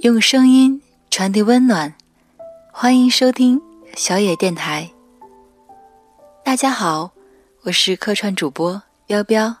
[0.00, 1.92] 用声音传递温暖，
[2.70, 3.60] 欢迎收听
[3.96, 4.88] 小野电台。
[6.44, 7.10] 大家好，
[7.62, 9.56] 我是客串主播彪彪。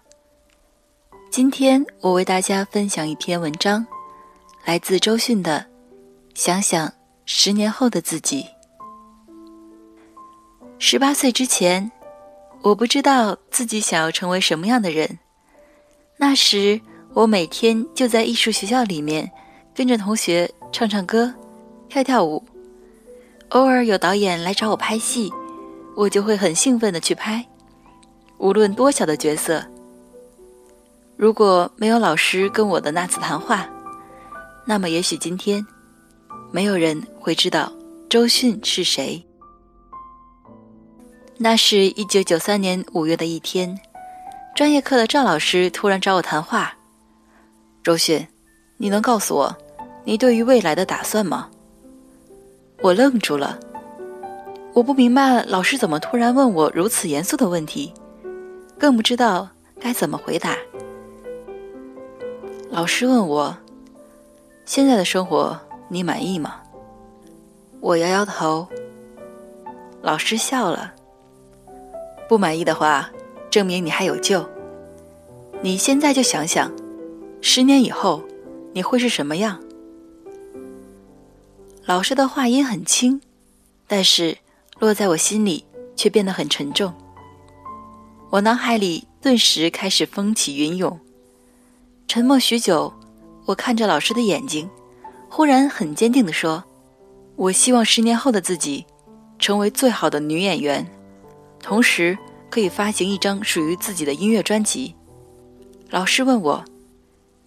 [1.28, 3.84] 今天我为大家分享一篇文章，
[4.64, 5.66] 来自周迅的
[6.40, 6.92] 《想想
[7.26, 8.42] 十年后的自己》。
[10.78, 11.90] 十八岁之前，
[12.62, 15.18] 我不知道自己想要成为什么样的人。
[16.16, 16.80] 那时，
[17.12, 19.28] 我每天就在艺术学校里面。
[19.78, 21.32] 跟着同学唱唱歌，
[21.88, 22.42] 跳跳舞，
[23.50, 25.32] 偶尔有导演来找我拍戏，
[25.94, 27.46] 我就会很兴奋的去拍，
[28.38, 29.64] 无论多小的角色。
[31.16, 33.70] 如果没有老师跟我的那次谈话，
[34.66, 35.64] 那么也许今天，
[36.50, 37.72] 没有人会知道
[38.10, 39.24] 周迅是谁。
[41.36, 43.78] 那是一九九三年五月的一天，
[44.56, 46.76] 专业课的赵老师突然找我谈话，
[47.84, 48.26] 周迅，
[48.76, 49.56] 你能告诉我？
[50.08, 51.50] 你对于未来的打算吗？
[52.80, 53.60] 我愣住了，
[54.72, 57.92] 我不明白老师怎么突然问我如此严肃的问题，
[58.78, 59.46] 更不知道
[59.78, 60.56] 该怎么回答。
[62.70, 63.54] 老师问我
[64.64, 65.54] ：“现在的生活
[65.88, 66.54] 你满意吗？”
[67.78, 68.66] 我摇摇头。
[70.00, 70.94] 老师笑了
[72.26, 73.10] ：“不满意的话，
[73.50, 74.42] 证明你还有救。
[75.60, 76.72] 你现在就想想，
[77.42, 78.22] 十年以后
[78.72, 79.60] 你会是什么样？”
[81.88, 83.18] 老师的话音很轻，
[83.86, 84.36] 但是
[84.78, 85.64] 落在我心里
[85.96, 86.92] 却变得很沉重。
[88.28, 91.00] 我脑海里顿时开始风起云涌。
[92.06, 92.92] 沉默许久，
[93.46, 94.68] 我看着老师的眼睛，
[95.30, 96.62] 忽然很坚定地说
[97.36, 98.84] ：“我希望十年后的自己，
[99.38, 100.86] 成为最好的女演员，
[101.62, 102.18] 同时
[102.50, 104.94] 可以发行一张属于自己的音乐专辑。”
[105.88, 106.62] 老师问我：“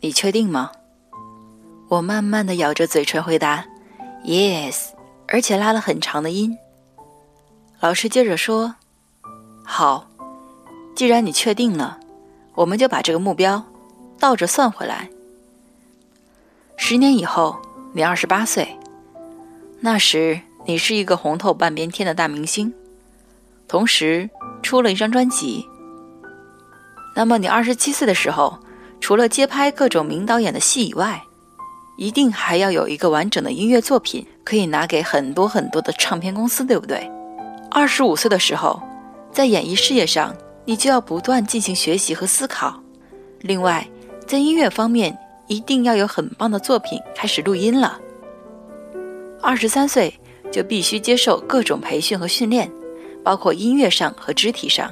[0.02, 0.72] 你确定吗？”
[1.90, 3.64] 我慢慢地咬着嘴唇回答。
[4.24, 4.90] Yes，
[5.28, 6.58] 而且拉了很长的音。
[7.80, 8.76] 老师接着说
[9.66, 10.08] ：“好，
[10.96, 12.00] 既然你确定了，
[12.54, 13.64] 我们就把这个目标
[14.20, 15.10] 倒着算回来。
[16.78, 17.60] 十年以后，
[17.94, 18.78] 你二十八岁，
[19.80, 22.72] 那时你是一个红透半边天的大明星，
[23.68, 24.30] 同时
[24.62, 25.68] 出了一张专辑。
[27.16, 28.60] 那么你二十七岁的时候，
[29.00, 31.24] 除了接拍各种名导演的戏以外，
[31.98, 37.10] 一定还要有一个完整的音乐作品，可以拿给很多很多的唱片公司，对不对？
[37.70, 38.82] 二十五岁的时候，
[39.32, 40.36] 在演艺事业上，
[40.66, 42.82] 你就要不断进行学习和思考。
[43.42, 43.88] 另外，
[44.26, 45.16] 在音乐方面，
[45.48, 48.00] 一定要有很棒的作品开始录音了。
[49.42, 50.14] 二十三岁
[50.52, 52.72] 就必须接受各种培训和训练，
[53.24, 54.92] 包括音乐上和肢体上。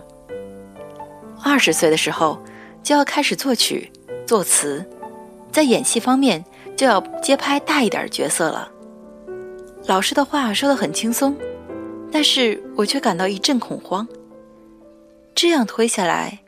[1.44, 2.38] 二十岁的时候
[2.84, 3.92] 就要开始作曲、
[4.28, 4.86] 作词，
[5.52, 6.44] 在演戏方面。
[6.80, 8.72] 就要接拍大一点角色了。
[9.86, 11.36] 老师的话说得很轻松，
[12.10, 14.08] 但是我却感到一阵恐慌。
[15.36, 16.40] 这样推下来，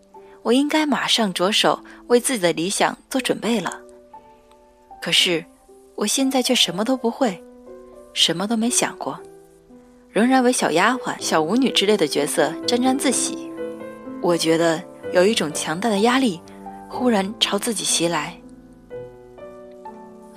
[0.41, 3.77] 我应该马上着手为自己的理想做准备了。
[5.01, 5.43] 可是，
[5.95, 7.43] 我现在却什么都不会，
[8.13, 9.19] 什么都没想过，
[10.11, 13.51] 仍然为小丫鬟、小舞女之类的角色沾沾自喜。
[14.21, 14.81] 我觉得
[15.11, 16.39] 有一种强大的压力
[16.87, 18.40] 忽然朝自己袭来。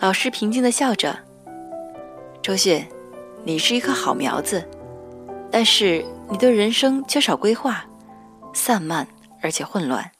[0.05, 1.19] 老师平静地笑着
[2.45, 2.87] ：“周迅，
[3.43, 4.63] 你是一棵好苗子，
[5.51, 7.87] 但是你对人生缺少规划，
[8.53, 9.09] 散漫
[9.41, 10.13] 而且混乱。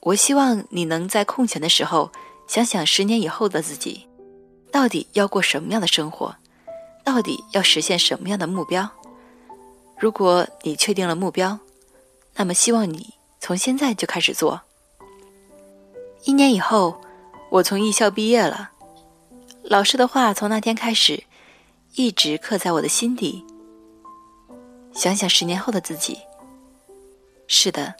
[0.00, 2.12] 我希望你能在空闲的时候
[2.46, 4.06] 想想十年以后的自己，
[4.70, 6.36] 到底要过什么样的生活，
[7.02, 8.86] 到底要实现什么样的目标。
[9.98, 11.58] 如果你确定了目标，
[12.34, 14.60] 那么希望你从现在就开始做。
[16.24, 17.00] 一年以后，
[17.48, 18.72] 我从艺校毕业了。”
[19.66, 21.24] 老师的话从那天开始，
[21.94, 23.42] 一直刻在我的心底。
[24.92, 26.18] 想想十年后的自己，
[27.48, 27.94] 是的。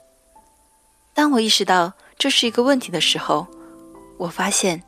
[1.14, 3.46] 当我意识到这是一个问题的时候，
[4.18, 4.80] 我发现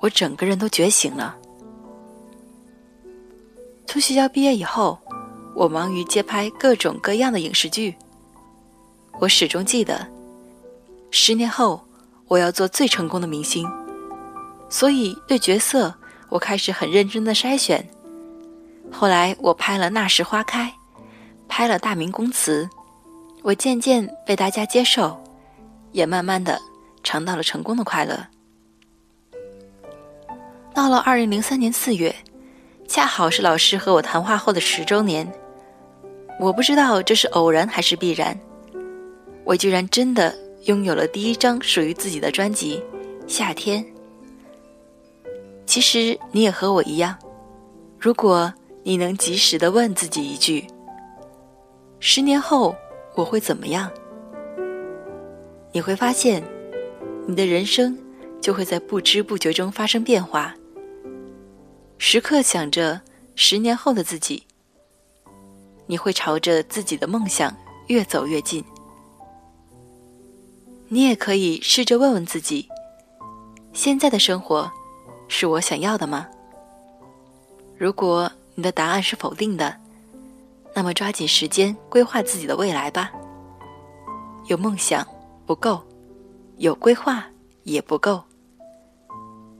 [0.00, 1.36] 我整个人都觉醒了。
[3.86, 4.98] 从学校毕业以后，
[5.54, 7.94] 我忙于接拍各种各样的影视剧。
[9.20, 10.06] 我始终记得，
[11.12, 11.80] 十年后
[12.26, 13.66] 我要做最成功的明星，
[14.68, 15.94] 所以对角色。
[16.36, 17.88] 我开始很认真的筛选，
[18.92, 20.64] 后来我拍了《那时花开》，
[21.48, 22.68] 拍了《大明宫词》，
[23.42, 25.18] 我渐渐被大家接受，
[25.92, 26.60] 也慢慢的
[27.02, 28.26] 尝到了成功的快乐。
[30.74, 32.14] 到了二零零三年四月，
[32.86, 35.26] 恰好是老师和我谈话后的十周年，
[36.38, 38.38] 我不知道这是偶然还是必然，
[39.42, 42.76] 我居然真的拥有了第一张属于自己的专辑
[43.26, 43.82] 《夏天》。
[45.66, 47.18] 其实你也和我一样，
[47.98, 48.52] 如果
[48.82, 50.66] 你能及时的问自己一句
[52.00, 52.74] ：“十年后
[53.14, 53.90] 我会怎么样？”
[55.72, 56.42] 你会发现，
[57.26, 57.98] 你的人生
[58.40, 60.54] 就会在不知不觉中发生变化。
[61.98, 63.00] 时刻想着
[63.34, 64.46] 十年后的自己，
[65.86, 67.54] 你会朝着自己的梦想
[67.88, 68.64] 越走越近。
[70.88, 72.68] 你也可以试着问问自己：
[73.72, 74.70] 现在的生活
[75.28, 76.26] 是我想要的吗？
[77.76, 79.76] 如果你的答案是否定的，
[80.74, 83.10] 那么抓紧时间规划自己的未来吧。
[84.46, 85.06] 有梦想
[85.44, 85.82] 不够，
[86.58, 87.26] 有规划
[87.64, 88.22] 也不够，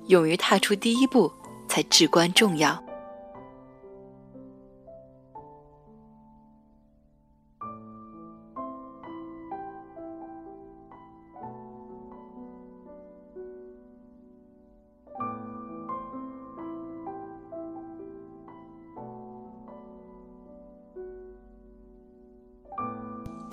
[0.06, 1.32] 勇于踏出第一步。
[1.68, 2.80] 才至关重要。